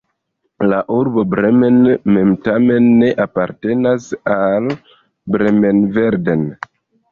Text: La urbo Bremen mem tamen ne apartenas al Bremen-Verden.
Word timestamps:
La 0.69 0.77
urbo 0.99 1.23
Bremen 1.33 1.77
mem 2.15 2.31
tamen 2.47 2.89
ne 3.03 3.11
apartenas 3.27 4.09
al 4.39 4.73
Bremen-Verden. 5.37 6.53